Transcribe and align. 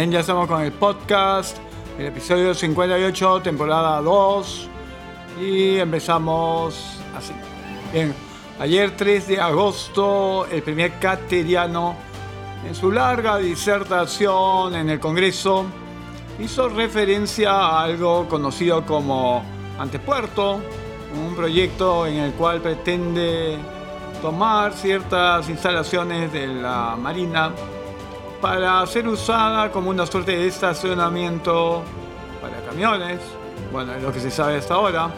Bien, 0.00 0.12
ya 0.12 0.20
estamos 0.20 0.48
con 0.48 0.62
el 0.62 0.72
podcast, 0.72 1.58
el 1.98 2.06
episodio 2.06 2.54
58, 2.54 3.42
temporada 3.42 4.00
2. 4.00 4.68
Y 5.42 5.76
empezamos 5.76 7.02
así. 7.14 7.34
Bien, 7.92 8.14
ayer 8.58 8.96
3 8.96 9.28
de 9.28 9.40
agosto, 9.42 10.46
el 10.46 10.62
primer 10.62 10.98
cateriano, 10.98 11.96
en 12.66 12.74
su 12.74 12.90
larga 12.90 13.36
disertación 13.36 14.74
en 14.74 14.88
el 14.88 14.98
Congreso, 15.00 15.66
hizo 16.38 16.70
referencia 16.70 17.52
a 17.52 17.82
algo 17.82 18.26
conocido 18.26 18.86
como 18.86 19.44
Antepuerto, 19.78 20.62
un 21.14 21.36
proyecto 21.36 22.06
en 22.06 22.20
el 22.20 22.32
cual 22.32 22.62
pretende 22.62 23.58
tomar 24.22 24.72
ciertas 24.72 25.50
instalaciones 25.50 26.32
de 26.32 26.46
la 26.46 26.96
Marina 26.98 27.52
para 28.40 28.86
ser 28.86 29.06
usada 29.06 29.70
como 29.70 29.90
una 29.90 30.06
suerte 30.06 30.32
de 30.32 30.46
estacionamiento 30.46 31.82
para 32.40 32.60
camiones. 32.62 33.20
Bueno, 33.70 33.94
es 33.94 34.02
lo 34.02 34.12
que 34.12 34.20
se 34.20 34.30
sabe 34.30 34.56
hasta 34.56 34.74
ahora. 34.74 35.10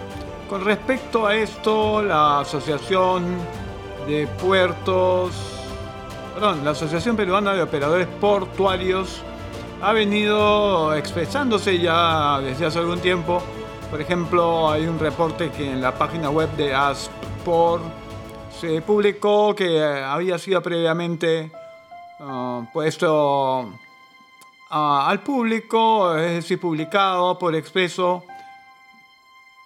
Con 0.49 0.65
respecto 0.65 1.27
a 1.27 1.35
esto, 1.35 2.03
la 2.03 2.41
Asociación 2.41 3.37
de 4.07 4.27
Puertos, 4.27 5.33
perdón, 6.35 6.65
la 6.65 6.73
Asociación 6.73 7.16
Peruana 7.16 7.55
de 7.55 7.63
Operadores 7.63 8.09
Portuarios 8.21 9.23
ha 9.80 9.93
venido 9.93 10.95
expresándose 10.95 11.79
ya 11.79 12.41
desde 12.41 12.66
hace 12.66 12.79
algún 12.80 12.99
tiempo. 12.99 13.43
Por 13.91 14.01
ejemplo, 14.01 14.71
hay 14.71 14.87
un 14.87 14.99
reporte 14.99 15.51
que 15.51 15.71
en 15.71 15.80
la 15.80 15.95
página 15.95 16.30
web 16.30 16.51
de 16.57 16.74
ASPOR 16.74 17.80
se 18.61 18.83
publicó 18.83 19.55
que 19.55 19.83
había 19.83 20.39
sido 20.39 20.63
previamente 20.63 21.51
Ah, 22.24 22.65
puesto 22.73 23.73
ah, 24.70 25.09
al 25.09 25.20
público, 25.24 26.16
es 26.16 26.34
decir, 26.34 26.60
publicado 26.60 27.37
por 27.37 27.52
expreso, 27.56 28.23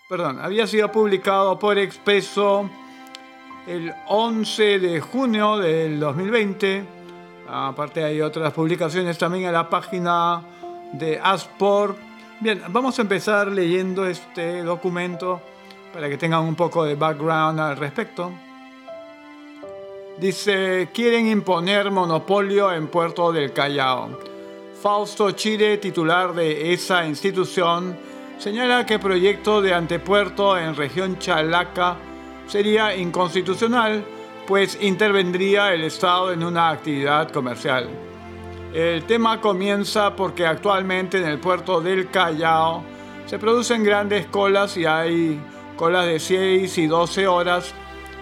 perdón, 0.09 0.39
había 0.41 0.67
sido 0.67 0.91
publicado 0.91 1.59
por 1.59 1.77
expreso 1.77 2.71
el 3.67 3.93
11 4.07 4.79
de 4.79 5.01
junio 5.03 5.59
del 5.59 6.01
2020. 6.01 6.87
Aparte 7.47 8.03
hay 8.03 8.23
otras 8.23 8.55
publicaciones 8.55 9.19
también 9.19 9.45
en 9.45 9.53
la 9.53 9.69
página 9.69 10.43
de 10.95 11.21
Asport. 11.23 11.99
Bien, 12.41 12.63
vamos 12.69 12.99
a 12.99 13.03
empezar 13.03 13.49
leyendo 13.49 14.07
este 14.07 14.63
documento 14.63 15.43
para 15.93 16.09
que 16.09 16.17
tengan 16.17 16.41
un 16.41 16.55
poco 16.55 16.85
de 16.85 16.95
background 16.95 17.61
al 17.61 17.77
respecto. 17.77 18.33
Dice, 20.19 20.89
quieren 20.95 21.27
imponer 21.27 21.91
monopolio 21.91 22.73
en 22.73 22.87
Puerto 22.87 23.33
del 23.33 23.53
Callao. 23.53 24.19
Fausto 24.81 25.33
Chile, 25.33 25.77
titular 25.77 26.33
de 26.33 26.73
esa 26.73 27.05
institución, 27.05 27.99
señala 28.39 28.87
que 28.87 28.95
el 28.95 29.01
proyecto 29.01 29.61
de 29.61 29.75
antepuerto 29.75 30.57
en 30.57 30.75
región 30.75 31.19
Chalaca 31.19 31.99
sería 32.47 32.97
inconstitucional, 32.97 34.07
pues 34.47 34.79
intervendría 34.81 35.75
el 35.75 35.85
Estado 35.85 36.33
en 36.33 36.43
una 36.43 36.71
actividad 36.71 37.31
comercial. 37.31 37.87
El 38.73 39.05
tema 39.05 39.39
comienza 39.43 40.17
porque 40.17 40.47
actualmente 40.47 41.19
en 41.19 41.25
el 41.25 41.39
puerto 41.41 41.83
del 41.83 42.09
Callao 42.09 42.83
se 43.27 43.39
producen 43.39 43.85
grandes 43.85 44.25
colas 44.29 44.79
y 44.79 44.87
hay 44.87 45.39
colas 45.77 46.07
de 46.07 46.19
6 46.19 46.79
y 46.79 46.87
12 46.87 47.27
horas 47.27 47.75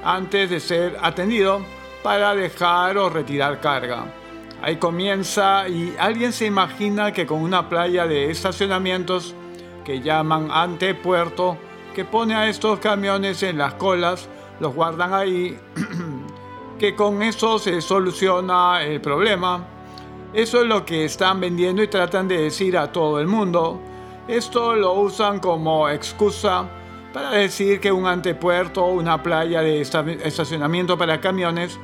antes 0.02 0.50
de 0.50 0.58
ser 0.58 0.96
atendido 1.00 1.62
para 2.04 2.34
dejar 2.34 2.98
o 2.98 3.08
retirar 3.08 3.60
carga. 3.60 4.04
Ahí 4.60 4.76
comienza 4.76 5.66
y 5.66 5.96
alguien 5.98 6.34
se 6.34 6.44
imagina 6.44 7.12
que 7.12 7.24
con 7.24 7.40
una 7.40 7.70
playa 7.70 8.06
de 8.06 8.30
estacionamientos 8.30 9.34
que 9.86 10.02
llaman 10.02 10.50
antepuerto, 10.50 11.56
que 11.94 12.04
pone 12.04 12.34
a 12.34 12.46
estos 12.46 12.78
camiones 12.78 13.42
en 13.42 13.56
las 13.56 13.74
colas, 13.74 14.28
los 14.60 14.74
guardan 14.74 15.14
ahí, 15.14 15.58
que 16.78 16.94
con 16.94 17.22
eso 17.22 17.58
se 17.58 17.80
soluciona 17.80 18.82
el 18.82 19.00
problema. 19.00 19.64
Eso 20.34 20.60
es 20.60 20.66
lo 20.66 20.84
que 20.84 21.06
están 21.06 21.40
vendiendo 21.40 21.82
y 21.82 21.88
tratan 21.88 22.28
de 22.28 22.36
decir 22.36 22.76
a 22.76 22.92
todo 22.92 23.18
el 23.18 23.26
mundo. 23.26 23.80
Esto 24.28 24.76
lo 24.76 24.92
usan 24.92 25.40
como 25.40 25.88
excusa 25.88 26.68
para 27.14 27.30
decir 27.30 27.78
que 27.78 27.92
un 27.92 28.08
antepuerto 28.08 28.84
o 28.84 28.92
una 28.92 29.22
playa 29.22 29.60
de 29.60 29.80
estacionamiento 29.80 30.98
para 30.98 31.20
camiones 31.20 31.78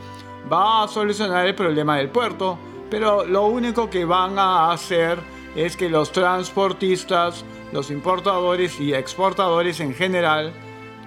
va 0.53 0.83
a 0.83 0.89
solucionar 0.89 1.47
el 1.47 1.55
problema 1.55 1.99
del 1.99 2.09
puerto, 2.09 2.59
pero 2.91 3.25
lo 3.25 3.47
único 3.47 3.89
que 3.89 4.05
van 4.05 4.41
a 4.41 4.73
hacer 4.73 5.21
es 5.55 5.77
que 5.77 5.89
los 5.89 6.11
transportistas, 6.11 7.45
los 7.71 7.93
importadores 7.93 8.81
y 8.81 8.93
exportadores 8.93 9.79
en 9.79 9.95
general, 9.95 10.53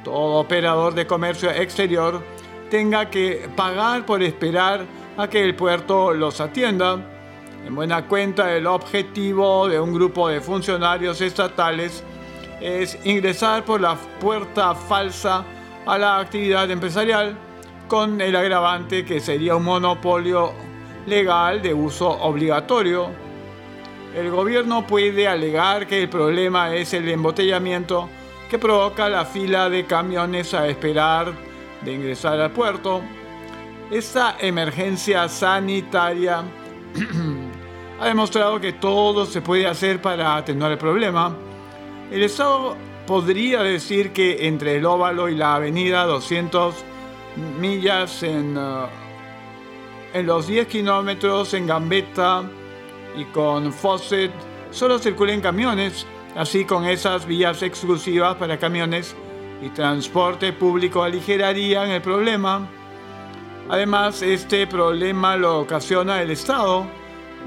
todo 0.06 0.40
operador 0.40 0.94
de 0.94 1.06
comercio 1.06 1.52
exterior, 1.52 2.24
tenga 2.72 3.10
que 3.10 3.50
pagar 3.58 4.06
por 4.06 4.24
esperar 4.24 4.86
a 5.18 5.28
que 5.28 5.44
el 5.44 5.54
puerto 5.54 6.14
los 6.14 6.40
atienda. 6.40 7.10
En 7.68 7.76
buena 7.76 8.08
cuenta, 8.08 8.56
el 8.56 8.68
objetivo 8.68 9.68
de 9.68 9.82
un 9.82 9.94
grupo 9.94 10.30
de 10.30 10.40
funcionarios 10.40 11.20
estatales 11.20 12.06
es 12.64 12.98
ingresar 13.04 13.66
por 13.66 13.82
la 13.82 13.96
puerta 14.22 14.74
falsa 14.74 15.44
a 15.86 15.98
la 15.98 16.20
actividad 16.20 16.72
empresarial 16.72 17.38
con 17.90 18.22
el 18.22 18.34
agravante 18.38 19.04
que 19.04 19.20
sería 19.20 19.58
un 19.58 19.66
monopolio 19.66 20.54
legal 21.06 21.62
de 21.62 21.74
uso 21.74 22.10
obligatorio. 22.10 23.10
El 24.16 24.32
gobierno 24.32 24.88
puede 24.88 25.28
alegar 25.28 25.88
que 25.88 26.04
el 26.04 26.10
problema 26.10 26.74
es 26.74 26.94
el 26.94 27.10
embotellamiento 27.10 28.08
que 28.50 28.58
provoca 28.58 29.10
la 29.10 29.26
fila 29.26 29.70
de 29.70 29.86
camiones 29.86 30.54
a 30.54 30.66
esperar 30.66 31.34
de 31.82 31.92
ingresar 31.92 32.40
al 32.40 32.52
puerto. 32.52 33.02
Esta 33.92 34.38
emergencia 34.40 35.28
sanitaria 35.28 36.44
ha 38.00 38.08
demostrado 38.08 38.62
que 38.62 38.72
todo 38.72 39.26
se 39.26 39.42
puede 39.42 39.68
hacer 39.68 40.02
para 40.02 40.38
atenuar 40.38 40.72
el 40.72 40.78
problema. 40.78 41.36
El 42.14 42.22
Estado 42.22 42.78
podría 43.08 43.64
decir 43.64 44.14
que 44.14 44.46
entre 44.46 44.76
el 44.76 44.86
óvalo 44.86 45.30
y 45.30 45.36
la 45.36 45.56
avenida 45.56 46.06
200 46.06 46.76
millas 47.60 48.22
en, 48.22 48.56
uh, 48.56 48.86
en 50.14 50.28
los 50.28 50.46
10 50.46 50.68
kilómetros 50.68 51.56
en 51.56 51.66
Gambetta 51.66 52.44
y 53.18 53.26
con 53.26 53.74
Fawcett 53.74 54.32
solo 54.70 55.00
circulen 55.00 55.42
camiones, 55.42 56.06
así 56.36 56.66
con 56.66 56.86
esas 56.86 57.26
vías 57.26 57.64
exclusivas 57.64 58.36
para 58.36 58.60
camiones 58.60 59.16
y 59.64 59.70
transporte 59.70 60.54
público 60.54 61.02
aligerarían 61.02 61.90
el 61.90 62.04
problema. 62.04 62.70
Además, 63.70 64.22
este 64.22 64.68
problema 64.68 65.36
lo 65.36 65.62
ocasiona 65.62 66.22
el 66.22 66.30
Estado. 66.30 66.86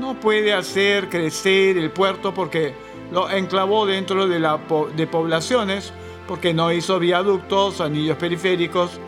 No 0.01 0.19
puede 0.19 0.53
hacer 0.53 1.09
crecer 1.09 1.79
el 1.79 1.93
puerto 1.93 2.35
porque 2.35 2.75
lo 3.11 3.31
enclavó 3.31 3.87
dentro 3.87 4.27
de, 4.27 4.39
la, 4.39 4.59
poblaciones 4.59 5.93
porque 6.27 6.53
no 6.53 6.73
hizo 6.73 6.99
viaductos, 6.99 7.81
anillos 7.81 8.17
periféricos 8.17 8.99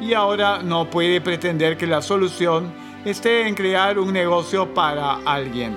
y 0.00 0.14
ahora 0.14 0.62
no 0.62 0.88
puede 0.88 1.20
pretender 1.20 1.76
que 1.76 1.86
la 1.86 2.00
solución 2.00 2.72
esté 3.04 3.46
en 3.46 3.54
crear 3.54 3.98
un 3.98 4.12
negocio 4.12 4.72
para 4.72 5.16
alguien. 5.24 5.76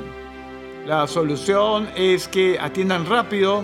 La 0.86 1.08
solución 1.08 1.90
es 1.96 2.28
que 2.28 2.60
atiendan 2.60 3.06
rápido 3.06 3.64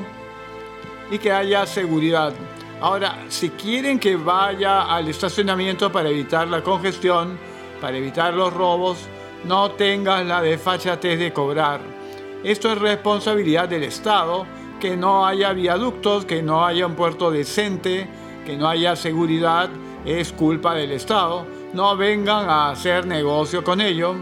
y 1.12 1.18
que 1.18 1.32
haya 1.32 1.66
seguridad. 1.66 2.34
Ahora, 2.82 3.26
si 3.28 3.50
quieren 3.50 4.00
que 4.00 4.16
vaya 4.16 4.84
al 4.84 5.10
estacionamiento 5.10 5.92
para 5.92 6.10
evitar 6.10 6.48
la 6.48 6.64
congestión, 6.64 7.38
para 7.82 7.98
evitar 7.98 8.34
los 8.34 8.54
robos, 8.54 8.98
no 9.46 9.72
tengas 9.72 10.26
la 10.26 10.42
desfachatez 10.42 11.20
de 11.20 11.34
cobrar 11.34 11.99
esto 12.44 12.72
es 12.72 12.78
responsabilidad 12.78 13.68
del 13.68 13.84
Estado, 13.84 14.46
que 14.80 14.96
no 14.96 15.26
haya 15.26 15.52
viaductos, 15.52 16.24
que 16.24 16.42
no 16.42 16.66
haya 16.66 16.86
un 16.86 16.96
puerto 16.96 17.32
decente, 17.32 18.08
que 18.46 18.56
no 18.56 18.68
haya 18.68 18.96
seguridad, 18.96 19.70
es 20.06 20.32
culpa 20.32 20.74
del 20.74 20.92
Estado. 20.92 21.46
No 21.74 21.98
vengan 21.98 22.50
a 22.50 22.72
hacer 22.72 23.06
negocio 23.06 23.64
con 23.64 23.82
ello. 23.82 24.16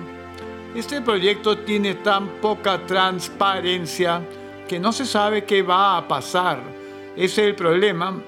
Este 0.75 1.01
proyecto 1.01 1.59
tiene 1.59 1.95
tan 1.95 2.27
poca 2.41 2.85
transparencia 2.85 4.21
que 4.67 4.79
no 4.79 4.91
se 4.91 5.05
sabe 5.05 5.45
qué 5.45 5.61
va 5.61 5.97
a 5.97 6.07
pasar. 6.07 6.59
Es 7.15 7.37
el 7.37 7.55
problema. 7.55 8.19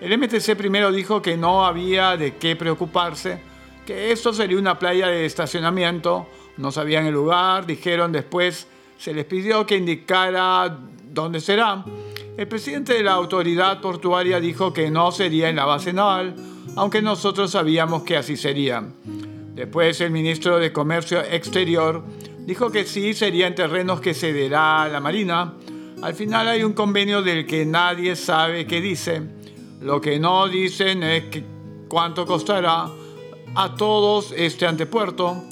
El 0.00 0.18
MTC 0.18 0.56
primero 0.56 0.90
dijo 0.90 1.22
que 1.22 1.36
no 1.36 1.64
había 1.64 2.16
de 2.16 2.36
qué 2.36 2.56
preocuparse, 2.56 3.40
que 3.86 4.10
esto 4.10 4.32
sería 4.32 4.58
una 4.58 4.78
playa 4.78 5.08
de 5.08 5.24
estacionamiento, 5.24 6.26
no 6.56 6.72
sabían 6.72 7.06
el 7.06 7.14
lugar, 7.14 7.66
dijeron 7.66 8.10
después 8.10 8.66
se 9.00 9.14
les 9.14 9.24
pidió 9.24 9.64
que 9.64 9.78
indicara 9.78 10.78
dónde 11.10 11.40
será. 11.40 11.82
El 12.36 12.46
presidente 12.46 12.92
de 12.92 13.02
la 13.02 13.12
autoridad 13.12 13.80
portuaria 13.80 14.38
dijo 14.40 14.74
que 14.74 14.90
no 14.90 15.10
sería 15.10 15.48
en 15.48 15.56
la 15.56 15.64
base 15.64 15.94
naval, 15.94 16.36
aunque 16.76 17.00
nosotros 17.00 17.50
sabíamos 17.50 18.02
que 18.02 18.18
así 18.18 18.36
sería. 18.36 18.84
Después 19.54 20.02
el 20.02 20.10
ministro 20.10 20.58
de 20.58 20.70
Comercio 20.70 21.22
Exterior 21.22 22.04
dijo 22.40 22.70
que 22.70 22.84
sí 22.84 23.14
serían 23.14 23.54
terrenos 23.54 24.02
que 24.02 24.12
cederá 24.12 24.82
a 24.82 24.88
la 24.88 25.00
Marina. 25.00 25.54
Al 26.02 26.14
final 26.14 26.48
hay 26.48 26.62
un 26.62 26.74
convenio 26.74 27.22
del 27.22 27.46
que 27.46 27.64
nadie 27.64 28.16
sabe 28.16 28.66
qué 28.66 28.82
dice. 28.82 29.22
Lo 29.80 29.98
que 30.02 30.18
no 30.18 30.46
dicen 30.46 31.02
es 31.02 31.24
cuánto 31.88 32.26
costará 32.26 32.90
a 33.54 33.74
todos 33.76 34.34
este 34.36 34.66
antepuerto, 34.66 35.42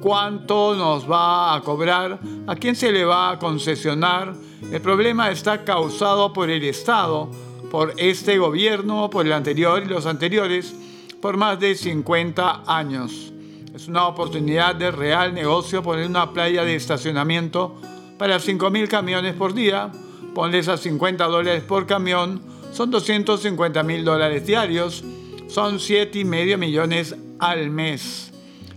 cuánto 0.00 0.74
nos 0.74 1.10
va 1.10 1.54
a 1.54 1.60
cobrar, 1.62 2.18
a 2.46 2.54
quién 2.56 2.76
se 2.76 2.92
le 2.92 3.04
va 3.04 3.30
a 3.30 3.38
concesionar. 3.38 4.34
El 4.70 4.80
problema 4.80 5.30
está 5.30 5.64
causado 5.64 6.32
por 6.32 6.50
el 6.50 6.64
Estado, 6.64 7.30
por 7.70 7.94
este 7.96 8.38
gobierno, 8.38 9.10
por 9.10 9.26
el 9.26 9.32
anterior 9.32 9.82
y 9.82 9.88
los 9.88 10.06
anteriores, 10.06 10.74
por 11.20 11.36
más 11.36 11.58
de 11.58 11.74
50 11.74 12.62
años. 12.66 13.32
Es 13.74 13.88
una 13.88 14.06
oportunidad 14.06 14.74
de 14.74 14.90
real 14.90 15.34
negocio 15.34 15.82
poner 15.82 16.06
una 16.06 16.32
playa 16.32 16.64
de 16.64 16.76
estacionamiento 16.76 17.74
para 18.18 18.38
5.000 18.38 18.88
camiones 18.88 19.34
por 19.34 19.52
día, 19.52 19.92
ponles 20.34 20.68
a 20.68 20.76
50 20.76 21.24
dólares 21.26 21.62
por 21.64 21.86
camión, 21.86 22.40
son 22.72 22.90
250 22.90 23.82
mil 23.82 24.04
dólares 24.04 24.46
diarios, 24.46 25.02
son 25.48 25.76
7,5 25.78 26.58
millones 26.58 27.14
al 27.38 27.70
mes. 27.70 28.32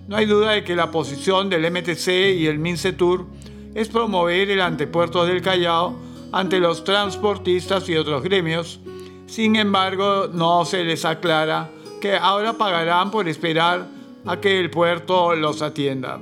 No 0.09 0.15
hay 0.15 0.25
duda 0.25 0.53
de 0.53 0.63
que 0.63 0.75
la 0.75 0.89
posición 0.89 1.51
del 1.51 1.69
MTC 1.69 2.07
y 2.35 2.47
el 2.47 2.57
MINCETUR 2.57 3.27
es 3.75 3.89
promover 3.89 4.49
el 4.49 4.59
antepuerto 4.59 5.23
del 5.23 5.43
Callao 5.43 5.95
ante 6.31 6.59
los 6.59 6.83
transportistas 6.83 7.87
y 7.89 7.95
otros 7.95 8.23
gremios. 8.23 8.79
Sin 9.27 9.55
embargo, 9.55 10.27
no 10.33 10.65
se 10.65 10.83
les 10.83 11.05
aclara 11.05 11.69
que 12.01 12.15
ahora 12.15 12.53
pagarán 12.53 13.11
por 13.11 13.29
esperar 13.29 13.85
a 14.25 14.41
que 14.41 14.59
el 14.59 14.71
puerto 14.71 15.35
los 15.35 15.61
atienda. 15.61 16.19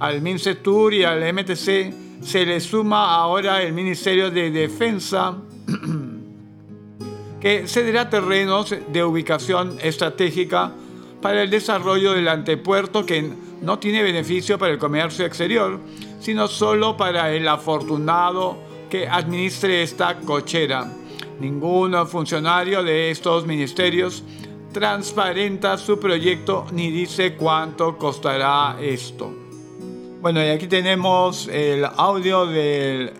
Al 0.00 0.20
MINCETUR 0.20 0.92
y 0.92 1.04
al 1.04 1.32
MTC 1.32 1.94
se 2.22 2.44
le 2.44 2.60
suma 2.60 3.14
ahora 3.14 3.62
el 3.62 3.72
Ministerio 3.72 4.30
de 4.30 4.50
Defensa 4.50 5.34
que 7.40 7.66
cederá 7.68 8.10
terrenos 8.10 8.74
de 8.92 9.02
ubicación 9.02 9.78
estratégica 9.80 10.74
para 11.24 11.40
el 11.40 11.48
desarrollo 11.48 12.12
del 12.12 12.28
antepuerto 12.28 13.06
que 13.06 13.26
no 13.62 13.78
tiene 13.78 14.02
beneficio 14.02 14.58
para 14.58 14.72
el 14.72 14.78
comercio 14.78 15.24
exterior, 15.24 15.80
sino 16.20 16.46
solo 16.48 16.98
para 16.98 17.32
el 17.32 17.48
afortunado 17.48 18.58
que 18.90 19.08
administre 19.08 19.82
esta 19.82 20.16
cochera. 20.16 20.86
Ningún 21.40 22.06
funcionario 22.08 22.82
de 22.82 23.10
estos 23.10 23.46
ministerios 23.46 24.22
transparenta 24.70 25.78
su 25.78 25.98
proyecto 25.98 26.66
ni 26.72 26.90
dice 26.90 27.36
cuánto 27.36 27.96
costará 27.96 28.76
esto. 28.78 29.32
Bueno, 30.20 30.44
y 30.44 30.48
aquí 30.48 30.66
tenemos 30.66 31.48
el 31.48 31.86
audio 31.86 32.44
del 32.44 33.14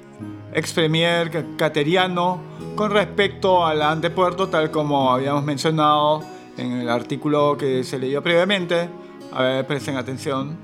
ex 0.52 0.74
premier 0.74 1.56
cateriano 1.56 2.38
con 2.76 2.90
respecto 2.90 3.64
al 3.64 3.80
antepuerto, 3.80 4.48
tal 4.48 4.70
como 4.70 5.10
habíamos 5.10 5.42
mencionado 5.42 6.33
en 6.56 6.72
el 6.80 6.88
artículo 6.88 7.56
que 7.58 7.84
se 7.84 7.98
leyó 7.98 8.22
previamente. 8.22 8.88
A 9.32 9.42
ver, 9.42 9.66
presten 9.66 9.96
atención. 9.96 10.56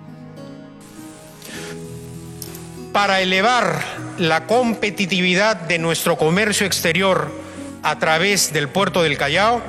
Para 2.93 3.21
elevar 3.21 3.83
la 4.19 4.47
competitividad 4.47 5.57
de 5.57 5.79
nuestro 5.79 6.17
comercio 6.17 6.67
exterior 6.67 7.31
a 7.83 7.99
través 7.99 8.53
del 8.53 8.69
puerto 8.69 9.03
del 9.03 9.17
Callao, 9.17 9.61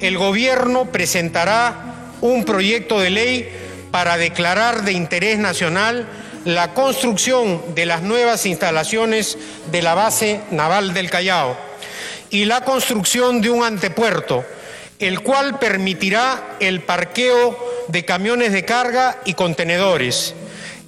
el 0.00 0.18
gobierno 0.18 0.86
presentará 0.86 2.12
un 2.20 2.44
proyecto 2.44 3.00
de 3.00 3.10
ley 3.10 3.48
para 3.90 4.16
declarar 4.16 4.82
de 4.82 4.92
interés 4.92 5.38
nacional 5.38 6.06
la 6.44 6.74
construcción 6.74 7.74
de 7.74 7.86
las 7.86 8.02
nuevas 8.02 8.46
instalaciones 8.46 9.38
de 9.72 9.82
la 9.82 9.94
base 9.94 10.40
naval 10.50 10.94
del 10.94 11.10
Callao 11.10 11.56
y 12.30 12.44
la 12.44 12.62
construcción 12.62 13.40
de 13.40 13.50
un 13.50 13.64
antepuerto 13.64 14.44
el 14.98 15.20
cual 15.20 15.58
permitirá 15.58 16.56
el 16.60 16.80
parqueo 16.82 17.58
de 17.88 18.04
camiones 18.04 18.52
de 18.52 18.64
carga 18.64 19.20
y 19.24 19.34
contenedores. 19.34 20.34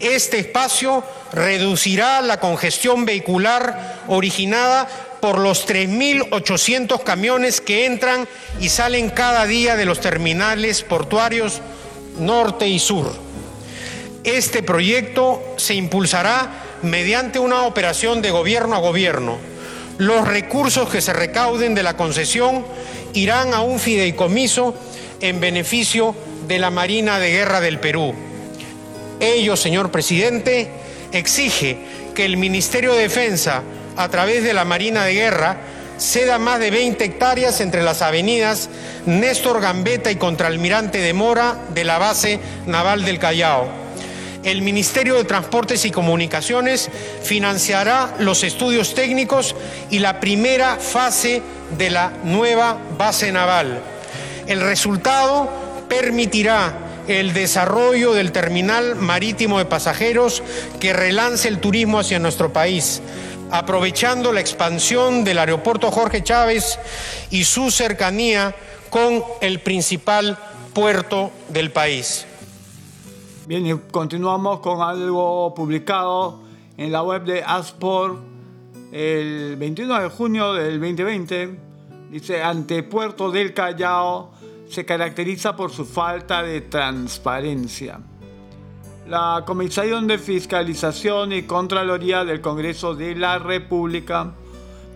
Este 0.01 0.39
espacio 0.39 1.05
reducirá 1.33 2.21
la 2.21 2.41
congestión 2.41 3.05
vehicular 3.05 4.05
originada 4.07 4.89
por 5.21 5.39
los 5.39 5.67
3.800 5.67 7.03
camiones 7.03 7.61
que 7.61 7.87
entran 7.87 8.29
y 8.61 8.69
salen 8.69 9.11
cada 9.11 9.45
día 9.47 9.77
de 9.77 9.85
los 9.85 10.01
terminales 10.01 10.83
portuarios 10.83 11.61
norte 12.19 12.69
y 12.69 12.79
sur. 12.79 13.13
Este 14.25 14.63
proyecto 14.63 15.43
se 15.57 15.75
impulsará 15.75 16.65
mediante 16.83 17.39
una 17.39 17.63
operación 17.63 18.23
de 18.23 18.31
gobierno 18.31 18.77
a 18.77 18.81
gobierno. 18.81 19.39
Los 19.99 20.29
recursos 20.29 20.89
que 20.89 21.01
se 21.01 21.13
recauden 21.13 21.75
de 21.75 21.83
la 21.83 21.97
concesión 21.97 22.65
irán 23.15 23.55
a 23.55 23.61
un 23.61 23.79
fideicomiso 23.79 24.75
en 25.21 25.41
beneficio 25.41 26.15
de 26.47 26.59
la 26.59 26.71
Marina 26.71 27.19
de 27.19 27.31
Guerra 27.31 27.61
del 27.61 27.81
Perú. 27.81 28.15
Ello, 29.21 29.57
señor 29.57 29.91
presidente, 29.91 30.71
exige 31.13 31.79
que 32.15 32.25
el 32.25 32.37
Ministerio 32.37 32.95
de 32.95 33.03
Defensa, 33.03 33.63
a 33.97 34.09
través 34.09 34.45
de 34.45 34.55
la 34.55 34.65
Marina 34.65 35.05
de 35.05 35.15
Guerra, 35.15 35.59
ceda 35.99 36.39
más 36.39 36.61
de 36.61 36.71
20 36.71 37.05
hectáreas 37.05 37.61
entre 37.61 37.83
las 37.83 38.03
avenidas 38.03 38.71
Néstor 39.07 39.61
Gambetta 39.61 40.11
y 40.11 40.17
Contralmirante 40.17 40.99
de 40.99 41.13
Mora 41.13 41.59
de 41.75 41.85
la 41.85 41.99
base 41.99 42.39
naval 42.67 43.05
del 43.05 43.19
Callao. 43.19 43.69
El 44.45 44.63
Ministerio 44.63 45.17
de 45.17 45.25
Transportes 45.25 45.85
y 45.85 45.91
Comunicaciones 45.91 46.89
financiará 47.23 48.15
los 48.21 48.45
estudios 48.45 48.95
técnicos 48.95 49.57
y 49.91 49.99
la 49.99 50.21
primera 50.21 50.77
fase 50.77 51.43
de 51.77 51.91
la 51.91 52.13
nueva 52.25 52.79
base 52.97 53.33
naval. 53.33 53.83
El 54.47 54.61
resultado 54.61 55.51
permitirá 55.89 57.05
el 57.09 57.33
desarrollo 57.33 58.13
del 58.13 58.33
terminal 58.33 58.95
marítimo 58.95 59.59
de 59.59 59.65
pasajeros 59.65 60.43
que 60.79 60.93
relance 60.93 61.49
el 61.49 61.59
turismo 61.59 61.99
hacia 61.99 62.19
nuestro 62.19 62.53
país, 62.53 63.03
aprovechando 63.51 64.33
la 64.33 64.41
expansión 64.41 65.25
del 65.25 65.39
aeropuerto 65.39 65.91
Jorge 65.91 66.23
Chávez 66.23 66.79
y 67.31 67.45
su 67.45 67.71
cercanía 67.71 68.55
con 68.91 69.23
el 69.41 69.61
principal 69.61 70.39
puerto 70.75 71.31
del 71.49 71.71
país. 71.71 72.27
Bien, 73.47 73.67
y 73.67 73.75
continuamos 73.91 74.61
con 74.61 74.83
algo 74.83 75.55
publicado 75.55 76.41
en 76.77 76.93
la 76.93 77.03
web 77.03 77.25
de 77.25 77.43
Asport 77.43 78.19
el 78.93 79.57
21 79.57 80.03
de 80.03 80.09
junio 80.11 80.53
del 80.53 80.81
2020, 80.81 81.68
dice, 82.11 82.43
Antepuerto 82.43 83.31
del 83.31 83.55
Callao 83.55 84.31
se 84.69 84.85
caracteriza 84.85 85.57
por 85.57 85.71
su 85.71 85.85
falta 85.85 86.43
de 86.43 86.63
transparencia. 86.63 88.01
La 89.07 89.43
Comisión 89.47 90.07
de 90.07 90.19
Fiscalización 90.19 91.33
y 91.33 91.43
Contraloría 91.43 92.25
del 92.25 92.41
Congreso 92.41 92.95
de 92.95 93.15
la 93.15 93.39
República 93.39 94.33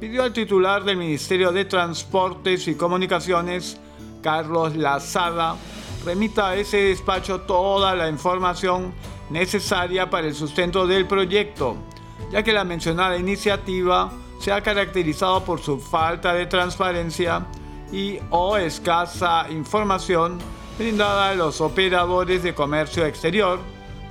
pidió 0.01 0.23
al 0.23 0.33
titular 0.33 0.85
del 0.85 0.97
Ministerio 0.97 1.53
de 1.53 1.65
Transportes 1.65 2.69
y 2.69 2.75
Comunicaciones, 2.75 3.79
Carlos 4.23 4.77
Lazada, 4.77 5.57
remita 6.05 6.51
a 6.51 6.57
ese 6.57 6.79
despacho 6.79 7.43
toda 7.43 7.95
la 7.95 8.09
información 8.09 8.93
necesaria 9.31 10.11
para 10.11 10.27
el 10.27 10.35
sustento 10.35 10.87
del 10.87 11.07
proyecto 11.07 11.77
ya 12.33 12.43
que 12.43 12.53
la 12.53 12.65
mencionada 12.65 13.19
iniciativa 13.19 14.11
se 14.43 14.51
ha 14.51 14.61
caracterizado 14.61 15.45
por 15.45 15.61
su 15.61 15.79
falta 15.79 16.35
de 16.35 16.47
transparencia 16.47 17.47
y 17.93 18.19
o 18.31 18.57
escasa 18.57 19.47
información 19.51 20.39
brindada 20.77 21.29
a 21.29 21.35
los 21.37 21.61
operadores 21.61 22.43
de 22.43 22.53
comercio 22.53 23.07
exterior, 23.07 23.61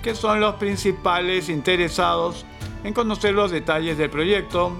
que 0.01 0.15
son 0.15 0.39
los 0.39 0.55
principales 0.55 1.49
interesados 1.49 2.45
en 2.85 2.93
conocer 2.93 3.33
los 3.33 3.51
detalles 3.51 3.97
del 3.97 4.09
proyecto, 4.09 4.71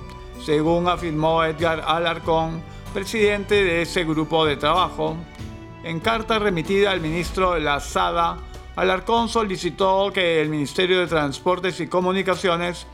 según 0.42 0.88
afirmó 0.88 1.44
Edgar 1.44 1.84
Alarcón, 1.86 2.64
presidente 2.94 3.62
de 3.62 3.82
ese 3.82 4.06
grupo 4.06 4.46
de 4.46 4.56
trabajo. 4.56 5.18
En 5.84 6.00
carta 6.00 6.40
remitida 6.40 6.92
al 6.92 7.02
ministro 7.02 7.60
Lazada, 7.60 8.38
Alarcón 8.78 9.28
solicitó 9.28 10.12
que 10.14 10.42
el 10.42 10.48
Ministerio 10.48 11.02
de 11.02 11.08
Transportes 11.08 11.82
y 11.82 11.88
Comunicaciones 11.88 12.88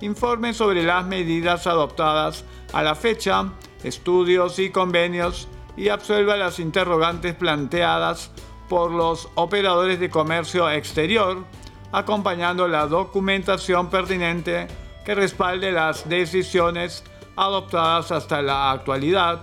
informe 0.00 0.54
sobre 0.54 0.82
las 0.82 1.04
medidas 1.06 1.66
adoptadas 1.66 2.44
a 2.72 2.82
la 2.82 2.94
fecha, 2.94 3.52
estudios 3.82 4.58
y 4.58 4.70
convenios 4.70 5.48
y 5.76 5.88
absuelva 5.88 6.36
las 6.36 6.58
interrogantes 6.58 7.34
planteadas 7.34 8.30
por 8.68 8.90
los 8.90 9.28
operadores 9.34 9.98
de 10.00 10.10
comercio 10.10 10.70
exterior, 10.70 11.44
acompañando 11.92 12.68
la 12.68 12.86
documentación 12.86 13.88
pertinente 13.88 14.68
que 15.04 15.14
respalde 15.14 15.72
las 15.72 16.08
decisiones 16.08 17.02
adoptadas 17.36 18.12
hasta 18.12 18.42
la 18.42 18.70
actualidad. 18.72 19.40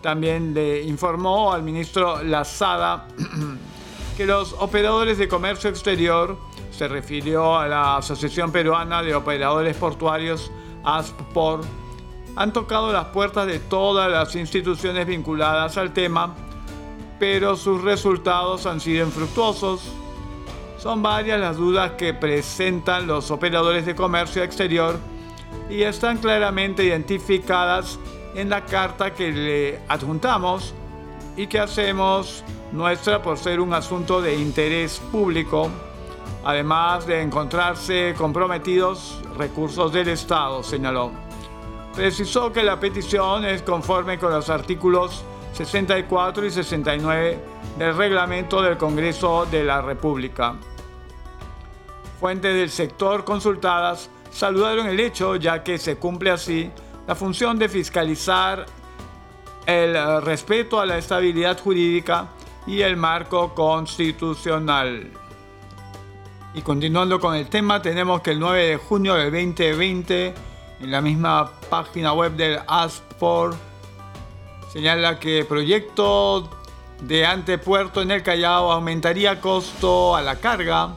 También 0.00 0.54
le 0.54 0.82
informó 0.82 1.52
al 1.52 1.62
ministro 1.62 2.22
Lazada 2.22 3.08
que 4.16 4.24
los 4.24 4.54
operadores 4.54 5.18
de 5.18 5.28
comercio 5.28 5.68
exterior 5.68 6.38
Se 6.76 6.88
refirió 6.88 7.56
a 7.56 7.66
la 7.66 7.96
Asociación 7.96 8.52
Peruana 8.52 9.02
de 9.02 9.14
Operadores 9.14 9.74
Portuarios, 9.78 10.50
ASPOR. 10.84 11.62
Han 12.36 12.52
tocado 12.52 12.92
las 12.92 13.06
puertas 13.06 13.46
de 13.46 13.60
todas 13.60 14.10
las 14.10 14.36
instituciones 14.36 15.06
vinculadas 15.06 15.78
al 15.78 15.94
tema, 15.94 16.34
pero 17.18 17.56
sus 17.56 17.82
resultados 17.82 18.66
han 18.66 18.80
sido 18.80 19.06
infructuosos. 19.06 19.90
Son 20.76 21.02
varias 21.02 21.40
las 21.40 21.56
dudas 21.56 21.92
que 21.92 22.12
presentan 22.12 23.06
los 23.06 23.30
operadores 23.30 23.86
de 23.86 23.94
comercio 23.94 24.42
exterior 24.42 24.98
y 25.70 25.80
están 25.80 26.18
claramente 26.18 26.84
identificadas 26.84 27.98
en 28.34 28.50
la 28.50 28.66
carta 28.66 29.14
que 29.14 29.32
le 29.32 29.80
adjuntamos 29.88 30.74
y 31.38 31.46
que 31.46 31.58
hacemos 31.58 32.44
nuestra 32.70 33.22
por 33.22 33.38
ser 33.38 33.60
un 33.60 33.72
asunto 33.72 34.20
de 34.20 34.34
interés 34.34 35.00
público, 35.10 35.70
además 36.46 37.08
de 37.08 37.22
encontrarse 37.22 38.14
comprometidos 38.16 39.20
recursos 39.36 39.92
del 39.92 40.06
Estado, 40.06 40.62
señaló. 40.62 41.10
Precisó 41.92 42.52
que 42.52 42.62
la 42.62 42.78
petición 42.78 43.44
es 43.44 43.62
conforme 43.62 44.16
con 44.16 44.30
los 44.30 44.48
artículos 44.48 45.24
64 45.54 46.46
y 46.46 46.50
69 46.52 47.40
del 47.76 47.96
reglamento 47.96 48.62
del 48.62 48.76
Congreso 48.76 49.44
de 49.46 49.64
la 49.64 49.82
República. 49.82 50.54
Fuentes 52.20 52.54
del 52.54 52.70
sector 52.70 53.24
consultadas 53.24 54.08
saludaron 54.30 54.86
el 54.86 55.00
hecho 55.00 55.34
ya 55.34 55.64
que 55.64 55.78
se 55.78 55.96
cumple 55.96 56.30
así 56.30 56.70
la 57.08 57.16
función 57.16 57.58
de 57.58 57.68
fiscalizar 57.68 58.66
el 59.66 60.22
respeto 60.22 60.78
a 60.78 60.86
la 60.86 60.96
estabilidad 60.96 61.58
jurídica 61.58 62.28
y 62.68 62.82
el 62.82 62.96
marco 62.96 63.52
constitucional. 63.52 65.25
Y 66.56 66.62
continuando 66.62 67.20
con 67.20 67.34
el 67.34 67.48
tema, 67.48 67.82
tenemos 67.82 68.22
que 68.22 68.30
el 68.30 68.40
9 68.40 68.66
de 68.66 68.76
junio 68.78 69.14
del 69.14 69.30
2020, 69.30 70.34
en 70.80 70.90
la 70.90 71.02
misma 71.02 71.52
página 71.68 72.14
web 72.14 72.32
del 72.32 72.58
ASPOR, 72.66 73.54
señala 74.72 75.20
que 75.20 75.40
el 75.40 75.46
proyecto 75.46 76.48
de 77.02 77.26
antepuerto 77.26 78.00
en 78.00 78.10
el 78.10 78.22
Callao 78.22 78.72
aumentaría 78.72 79.38
costo 79.38 80.16
a 80.16 80.22
la 80.22 80.36
carga. 80.36 80.94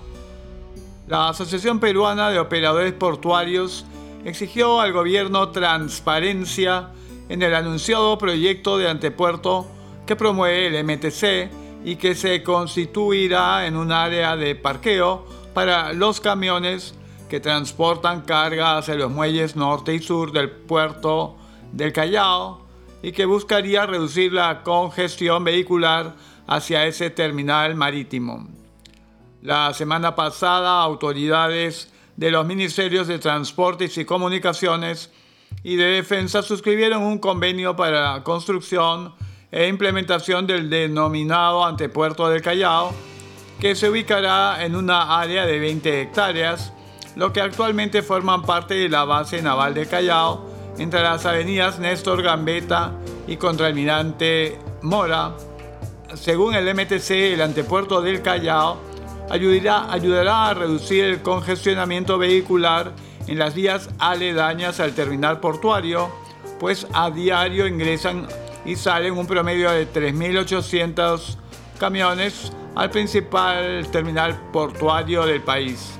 La 1.09 1.27
Asociación 1.27 1.81
Peruana 1.81 2.29
de 2.29 2.39
Operadores 2.39 2.93
Portuarios 2.93 3.85
exigió 4.23 4.79
al 4.79 4.93
gobierno 4.93 5.49
transparencia 5.49 6.91
en 7.27 7.41
el 7.41 7.53
anunciado 7.53 8.17
proyecto 8.17 8.77
de 8.77 8.87
antepuerto 8.87 9.67
que 10.07 10.15
promueve 10.15 10.67
el 10.67 10.85
MTC 10.85 11.51
y 11.83 11.97
que 11.97 12.15
se 12.15 12.43
constituirá 12.43 13.67
en 13.67 13.75
un 13.75 13.91
área 13.91 14.37
de 14.37 14.55
parqueo 14.55 15.38
para 15.59 15.91
los 15.91 16.21
camiones 16.21 16.93
que 17.27 17.41
transportan 17.41 18.21
carga 18.21 18.77
hacia 18.77 18.95
los 18.95 19.11
muelles 19.11 19.57
norte 19.57 19.93
y 19.93 19.99
sur 19.99 20.31
del 20.31 20.49
puerto 20.49 21.35
del 21.73 21.91
Callao 21.91 22.65
y 23.03 23.11
que 23.11 23.25
buscaría 23.25 23.85
reducir 23.85 24.31
la 24.31 24.63
congestión 24.63 25.43
vehicular 25.43 26.15
hacia 26.47 26.85
ese 26.85 27.09
terminal 27.09 27.75
marítimo. 27.75 28.47
La 29.41 29.73
semana 29.73 30.15
pasada, 30.15 30.81
autoridades 30.81 31.91
de 32.15 32.31
los 32.31 32.45
Ministerios 32.45 33.09
de 33.09 33.19
Transportes 33.19 33.97
y 33.97 34.05
Comunicaciones 34.05 35.11
y 35.61 35.75
de 35.75 35.87
Defensa 35.87 36.41
suscribieron 36.41 37.03
un 37.03 37.19
convenio 37.19 37.75
para 37.75 38.13
la 38.13 38.23
construcción 38.23 39.13
e 39.51 39.67
implementación 39.67 40.47
del 40.47 40.69
denominado 40.69 41.65
antepuerto 41.65 42.29
del 42.29 42.41
Callao, 42.41 42.93
que 43.59 43.75
se 43.75 43.89
ubicará 43.89 44.63
en 44.63 44.75
una 44.75 45.19
área 45.19 45.45
de 45.45 45.59
20 45.59 46.01
hectáreas, 46.01 46.71
lo 47.15 47.33
que 47.33 47.41
actualmente 47.41 48.01
forman 48.01 48.43
parte 48.43 48.73
de 48.73 48.87
la 48.87 49.03
base 49.03 49.41
naval 49.41 49.73
del 49.73 49.87
Callao, 49.87 50.47
entre 50.77 51.01
las 51.01 51.25
avenidas 51.25 51.77
Néstor 51.77 52.23
Gambetta 52.23 52.93
y 53.27 53.35
Contraalmirante 53.35 54.57
Mora. 54.81 55.33
Según 56.13 56.55
el 56.55 56.73
MTC, 56.73 57.33
el 57.33 57.41
antepuerto 57.41 58.01
del 58.01 58.21
Callao 58.21 58.77
ayudará, 59.29 59.91
ayudará 59.91 60.47
a 60.47 60.53
reducir 60.53 61.03
el 61.03 61.21
congestionamiento 61.21 62.17
vehicular 62.17 62.93
en 63.27 63.37
las 63.37 63.55
vías 63.55 63.89
aledañas 63.99 64.79
al 64.79 64.93
terminal 64.93 65.41
portuario, 65.41 66.09
pues 66.59 66.87
a 66.93 67.11
diario 67.11 67.67
ingresan 67.67 68.25
y 68.63 68.77
salen 68.77 69.17
un 69.17 69.27
promedio 69.27 69.69
de 69.71 69.91
3.800 69.91 71.35
camiones 71.77 72.53
al 72.79 72.89
principal 72.91 73.85
terminal 73.91 74.39
portuario 74.53 75.25
del 75.25 75.41
país. 75.41 75.99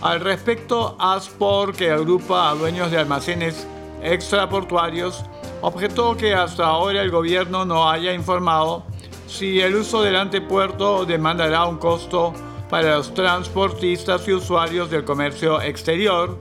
Al 0.00 0.18
respecto, 0.18 0.96
Aspor, 0.98 1.72
que 1.72 1.88
agrupa 1.88 2.50
a 2.50 2.54
dueños 2.56 2.90
de 2.90 2.98
almacenes 2.98 3.64
extraportuarios, 4.02 5.24
objetó 5.60 6.16
que 6.16 6.34
hasta 6.34 6.66
ahora 6.66 7.00
el 7.00 7.12
gobierno 7.12 7.64
no 7.64 7.88
haya 7.88 8.12
informado 8.12 8.82
si 9.28 9.60
el 9.60 9.76
uso 9.76 10.02
del 10.02 10.16
antepuerto 10.16 11.06
demandará 11.06 11.64
un 11.66 11.78
costo 11.78 12.32
para 12.68 12.96
los 12.96 13.14
transportistas 13.14 14.26
y 14.26 14.32
usuarios 14.32 14.90
del 14.90 15.04
comercio 15.04 15.62
exterior. 15.62 16.40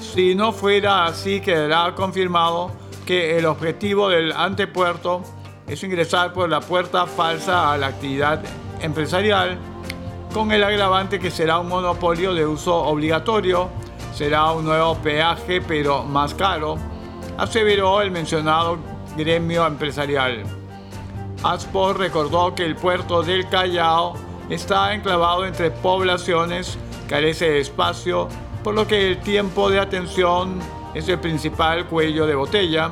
Si 0.00 0.34
no 0.34 0.50
fuera 0.50 1.04
así, 1.04 1.40
quedará 1.40 1.94
confirmado 1.94 2.72
que 3.06 3.38
el 3.38 3.46
objetivo 3.46 4.08
del 4.08 4.32
antepuerto 4.32 5.22
es 5.66 5.82
ingresar 5.82 6.32
por 6.32 6.48
la 6.48 6.60
puerta 6.60 7.06
falsa 7.06 7.72
a 7.72 7.78
la 7.78 7.88
actividad 7.88 8.42
empresarial, 8.80 9.58
con 10.32 10.52
el 10.52 10.64
agravante 10.64 11.18
que 11.18 11.30
será 11.30 11.58
un 11.58 11.68
monopolio 11.68 12.34
de 12.34 12.46
uso 12.46 12.74
obligatorio, 12.74 13.68
será 14.14 14.52
un 14.52 14.64
nuevo 14.64 14.96
peaje 14.96 15.60
pero 15.60 16.02
más 16.02 16.34
caro, 16.34 16.76
aseveró 17.38 18.00
el 18.02 18.10
mencionado 18.10 18.78
gremio 19.16 19.66
empresarial. 19.66 20.42
Aspor 21.42 21.98
recordó 21.98 22.54
que 22.54 22.64
el 22.64 22.74
puerto 22.74 23.22
del 23.22 23.48
Callao 23.48 24.14
está 24.48 24.94
enclavado 24.94 25.44
entre 25.46 25.70
poblaciones, 25.70 26.78
carece 27.08 27.50
de 27.50 27.60
espacio, 27.60 28.28
por 28.62 28.74
lo 28.74 28.86
que 28.86 29.08
el 29.08 29.20
tiempo 29.20 29.70
de 29.70 29.78
atención 29.78 30.58
es 30.94 31.08
el 31.08 31.18
principal 31.18 31.86
cuello 31.86 32.26
de 32.26 32.34
botella. 32.34 32.90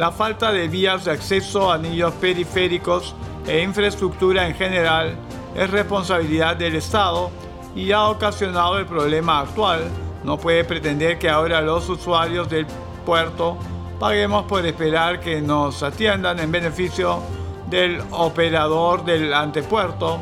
La 0.00 0.10
falta 0.10 0.50
de 0.50 0.66
vías 0.66 1.04
de 1.04 1.10
acceso 1.10 1.70
a 1.70 1.74
anillos 1.74 2.14
periféricos 2.14 3.14
e 3.46 3.62
infraestructura 3.62 4.48
en 4.48 4.54
general 4.54 5.14
es 5.54 5.68
responsabilidad 5.68 6.56
del 6.56 6.76
Estado 6.76 7.30
y 7.76 7.92
ha 7.92 8.08
ocasionado 8.08 8.78
el 8.78 8.86
problema 8.86 9.40
actual. 9.40 9.90
No 10.24 10.38
puede 10.38 10.64
pretender 10.64 11.18
que 11.18 11.28
ahora 11.28 11.60
los 11.60 11.86
usuarios 11.90 12.48
del 12.48 12.66
puerto 13.04 13.58
paguemos 13.98 14.46
por 14.46 14.64
esperar 14.64 15.20
que 15.20 15.42
nos 15.42 15.82
atiendan 15.82 16.38
en 16.38 16.50
beneficio 16.50 17.20
del 17.68 18.00
operador 18.12 19.04
del 19.04 19.34
antepuerto. 19.34 20.18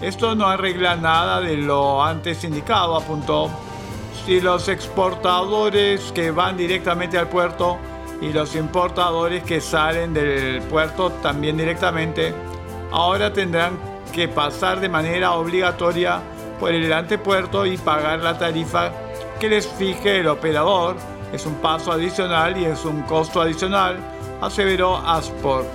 Esto 0.00 0.34
no 0.34 0.48
arregla 0.48 0.96
nada 0.96 1.40
de 1.40 1.58
lo 1.58 2.02
antes 2.02 2.42
indicado, 2.42 2.96
apuntó. 2.96 3.48
Si 4.26 4.40
los 4.40 4.66
exportadores 4.66 6.10
que 6.10 6.32
van 6.32 6.56
directamente 6.56 7.18
al 7.18 7.28
puerto 7.28 7.78
y 8.22 8.32
los 8.32 8.54
importadores 8.54 9.42
que 9.42 9.60
salen 9.60 10.14
del 10.14 10.62
puerto 10.62 11.10
también 11.22 11.56
directamente, 11.56 12.32
ahora 12.92 13.32
tendrán 13.32 13.76
que 14.12 14.28
pasar 14.28 14.80
de 14.80 14.88
manera 14.88 15.32
obligatoria 15.32 16.20
por 16.60 16.70
el 16.70 16.92
antepuerto 16.92 17.66
y 17.66 17.76
pagar 17.76 18.20
la 18.20 18.38
tarifa 18.38 18.92
que 19.40 19.48
les 19.48 19.66
fije 19.66 20.20
el 20.20 20.28
operador 20.28 20.94
es 21.32 21.46
un 21.46 21.54
paso 21.56 21.90
adicional 21.90 22.56
y 22.56 22.64
es 22.64 22.84
un 22.84 23.02
costo 23.02 23.40
adicional, 23.40 23.98
aseveró 24.40 24.98
Asport. 24.98 25.66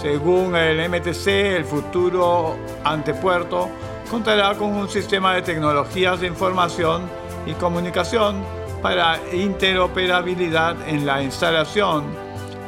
Según 0.00 0.56
el 0.56 0.88
MTC, 0.88 1.26
el 1.26 1.64
futuro 1.64 2.56
antepuerto 2.84 3.68
contará 4.10 4.54
con 4.54 4.72
un 4.72 4.88
sistema 4.88 5.34
de 5.34 5.42
tecnologías 5.42 6.20
de 6.20 6.28
información 6.28 7.02
y 7.44 7.52
comunicación 7.52 8.59
para 8.82 9.20
interoperabilidad 9.32 10.88
en 10.88 11.04
la 11.04 11.22
instalación 11.22 12.04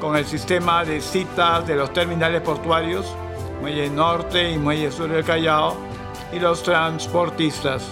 con 0.01 0.17
el 0.17 0.27
sistema 0.27 0.85
de 0.85 1.01
citas 1.01 1.67
de 1.67 1.77
los 1.77 1.93
terminales 1.93 2.43
portuarios, 2.43 3.07
Muelle 3.61 3.89
Norte 3.89 4.51
y 4.51 4.59
Muelle 4.59 4.91
Sur 4.91 5.09
del 5.09 5.25
Callao, 5.25 5.77
y 6.33 6.41
los 6.41 6.63
transportistas. 6.63 7.85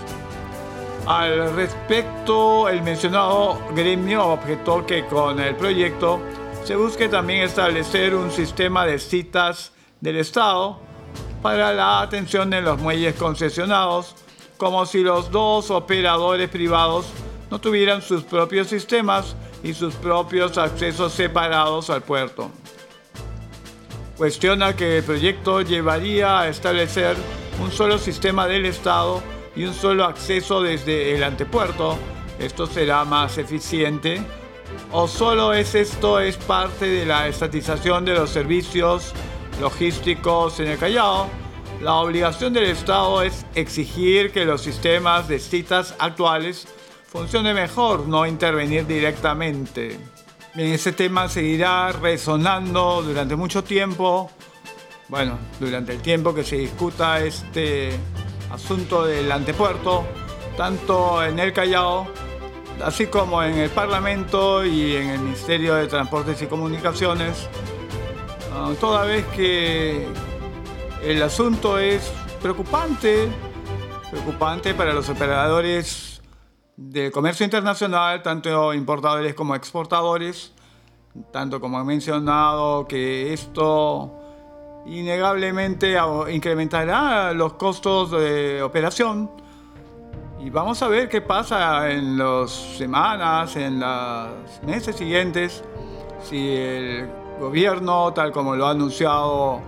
Al 1.06 1.54
respecto, 1.54 2.68
el 2.68 2.82
mencionado 2.82 3.58
gremio 3.74 4.26
objetó 4.26 4.84
que 4.84 5.06
con 5.06 5.40
el 5.40 5.54
proyecto 5.56 6.20
se 6.64 6.76
busque 6.76 7.08
también 7.08 7.42
establecer 7.42 8.14
un 8.14 8.30
sistema 8.30 8.84
de 8.84 8.98
citas 8.98 9.72
del 10.00 10.16
Estado 10.16 10.78
para 11.42 11.72
la 11.72 12.00
atención 12.00 12.52
en 12.52 12.64
los 12.64 12.78
muelles 12.78 13.14
concesionados, 13.14 14.14
como 14.56 14.84
si 14.84 15.02
los 15.02 15.30
dos 15.30 15.70
operadores 15.70 16.50
privados 16.50 17.06
no 17.50 17.60
tuvieran 17.60 18.00
sus 18.00 18.22
propios 18.22 18.68
sistemas 18.68 19.34
y 19.62 19.74
sus 19.74 19.94
propios 19.94 20.56
accesos 20.56 21.12
separados 21.12 21.90
al 21.90 22.02
puerto. 22.02 22.50
Cuestiona 24.16 24.76
que 24.76 24.98
el 24.98 25.04
proyecto 25.04 25.62
llevaría 25.62 26.40
a 26.40 26.48
establecer 26.48 27.16
un 27.60 27.72
solo 27.72 27.98
sistema 27.98 28.46
del 28.46 28.66
Estado 28.66 29.22
y 29.56 29.64
un 29.64 29.74
solo 29.74 30.04
acceso 30.04 30.62
desde 30.62 31.14
el 31.14 31.24
antepuerto. 31.24 31.98
Esto 32.38 32.66
será 32.66 33.04
más 33.04 33.38
eficiente. 33.38 34.22
¿O 34.92 35.08
solo 35.08 35.52
es 35.52 35.74
esto 35.74 36.20
es 36.20 36.36
parte 36.36 36.86
de 36.86 37.06
la 37.06 37.28
estatización 37.28 38.04
de 38.04 38.14
los 38.14 38.30
servicios 38.30 39.12
logísticos 39.60 40.60
en 40.60 40.68
el 40.68 40.78
Callao? 40.78 41.28
La 41.82 41.94
obligación 41.94 42.52
del 42.52 42.64
Estado 42.64 43.22
es 43.22 43.46
exigir 43.54 44.32
que 44.32 44.44
los 44.44 44.60
sistemas 44.60 45.28
de 45.28 45.38
citas 45.38 45.94
actuales 45.98 46.68
funcionen 47.10 47.56
mejor, 47.56 48.06
no 48.06 48.24
intervenir 48.24 48.86
directamente. 48.86 49.98
Bien, 50.54 50.72
ese 50.72 50.92
tema 50.92 51.28
seguirá 51.28 51.90
resonando 51.92 53.02
durante 53.02 53.34
mucho 53.34 53.64
tiempo. 53.64 54.30
Bueno, 55.08 55.38
durante 55.58 55.92
el 55.92 56.00
tiempo 56.00 56.32
que 56.32 56.44
se 56.44 56.56
discuta 56.56 57.20
este 57.20 57.90
asunto 58.52 59.04
del 59.04 59.30
antepuerto, 59.30 60.04
tanto 60.56 61.24
en 61.24 61.40
el 61.40 61.52
Callao, 61.52 62.06
así 62.84 63.06
como 63.06 63.42
en 63.42 63.58
el 63.58 63.70
Parlamento 63.70 64.64
y 64.64 64.94
en 64.94 65.08
el 65.10 65.18
Ministerio 65.18 65.74
de 65.74 65.88
Transportes 65.88 66.40
y 66.42 66.46
Comunicaciones, 66.46 67.48
ah, 68.54 68.72
toda 68.80 69.04
vez 69.04 69.26
que 69.34 70.06
el 71.02 71.22
asunto 71.24 71.76
es 71.76 72.12
preocupante, 72.40 73.28
preocupante 74.12 74.74
para 74.74 74.92
los 74.92 75.08
operadores 75.08 76.09
del 76.80 77.12
comercio 77.12 77.44
internacional, 77.44 78.22
tanto 78.22 78.72
importadores 78.72 79.34
como 79.34 79.54
exportadores, 79.54 80.54
tanto 81.30 81.60
como 81.60 81.78
he 81.78 81.84
mencionado 81.84 82.88
que 82.88 83.34
esto 83.34 84.10
innegablemente 84.86 85.98
incrementará 86.30 87.34
los 87.34 87.52
costos 87.54 88.12
de 88.12 88.62
operación. 88.62 89.30
Y 90.42 90.48
vamos 90.48 90.82
a 90.82 90.88
ver 90.88 91.10
qué 91.10 91.20
pasa 91.20 91.90
en 91.90 92.16
las 92.16 92.50
semanas, 92.50 93.56
en 93.56 93.78
los 93.78 94.62
meses 94.62 94.96
siguientes, 94.96 95.62
si 96.22 96.56
el 96.56 97.10
gobierno, 97.38 98.10
tal 98.14 98.32
como 98.32 98.56
lo 98.56 98.66
ha 98.66 98.70
anunciado 98.70 99.60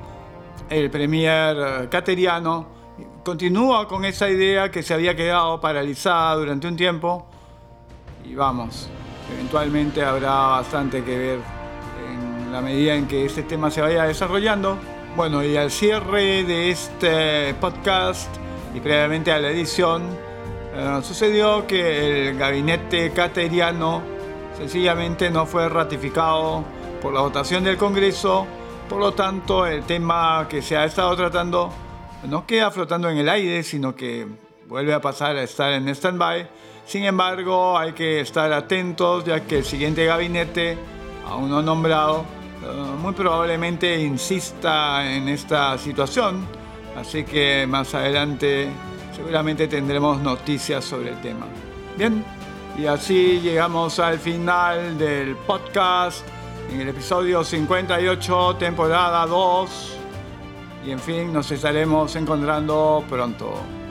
el 0.71 0.91
premier 0.91 1.91
cateriano, 1.91 2.82
continúa 3.23 3.87
con 3.87 4.05
esa 4.05 4.29
idea 4.29 4.71
que 4.71 4.83
se 4.83 4.95
había 4.95 5.15
quedado 5.15 5.61
paralizada 5.61 6.35
durante 6.35 6.67
un 6.67 6.77
tiempo. 6.77 7.27
Y 8.25 8.35
vamos, 8.35 8.89
eventualmente 9.33 10.03
habrá 10.05 10.31
bastante 10.31 11.03
que 11.05 11.17
ver 11.17 11.39
en 12.09 12.53
la 12.53 12.61
medida 12.61 12.95
en 12.95 13.07
que 13.07 13.25
este 13.25 13.43
tema 13.43 13.71
se 13.71 13.81
vaya 13.81 14.05
desarrollando. 14.05 14.79
Bueno, 15.17 15.45
y 15.45 15.57
al 15.57 15.71
cierre 15.71 16.45
de 16.45 16.71
este 16.71 17.55
podcast 17.55 18.29
y 18.75 18.81
previamente 18.81 19.31
a 19.31 19.39
la 19.39 19.51
edición, 19.51 20.03
eh, 20.75 21.01
sucedió 21.03 21.67
que 21.67 22.31
el 22.31 22.39
gabinete 22.39 23.11
cateriano 23.13 24.03
sencillamente 24.57 25.31
no 25.31 25.45
fue 25.45 25.69
ratificado 25.69 26.65
por 27.01 27.13
la 27.13 27.21
votación 27.21 27.65
del 27.65 27.77
Congreso, 27.77 28.47
por 28.89 29.01
lo 29.01 29.13
tanto 29.13 29.67
el 29.67 29.83
tema 29.85 30.47
que 30.49 30.63
se 30.63 30.77
ha 30.77 30.85
estado 30.85 31.15
tratando 31.17 31.71
no 32.29 32.47
queda 32.47 32.71
flotando 32.71 33.09
en 33.11 33.19
el 33.19 33.29
aire, 33.29 33.63
sino 33.63 33.95
que 33.95 34.27
vuelve 34.67 34.95
a 34.95 35.01
pasar 35.01 35.37
a 35.37 35.43
estar 35.43 35.73
en 35.73 35.89
stand-by. 35.89 36.49
Sin 36.87 37.05
embargo, 37.05 37.79
hay 37.79 37.93
que 37.93 38.21
estar 38.21 38.53
atentos 38.53 39.25
ya 39.25 39.41
que 39.41 39.59
el 39.59 39.65
siguiente 39.65 40.05
gabinete, 40.05 40.79
aún 41.27 41.51
no 41.51 41.63
nombrado, 41.63 42.25
eh, 42.63 42.67
muy 43.01 43.13
probablemente 43.13 44.01
insista 44.01 45.11
en 45.13 45.29
esta 45.29 45.77
situación, 45.79 46.47
así 46.97 47.25
que 47.25 47.67
más 47.69 47.95
adelante 47.95 48.69
seguramente 49.15 49.69
tendremos 49.69 50.21
noticias 50.21 50.85
sobre 50.85 51.11
el 51.11 51.21
tema. 51.21 51.47
Bien, 51.97 52.25
y 52.79 52.87
así 52.87 53.41
llegamos 53.41 53.99
al 53.99 54.19
final 54.19 54.97
del 54.97 55.37
podcast 55.37 56.27
en 56.71 56.81
el 56.81 56.89
episodio 56.89 57.45
58, 57.45 58.57
temporada 58.59 59.27
2. 59.27 59.92
Y 60.85 60.91
en 60.91 60.99
fin, 60.99 61.33
nos 61.33 61.51
estaremos 61.51 62.15
encontrando 62.17 63.05
pronto. 63.09 63.82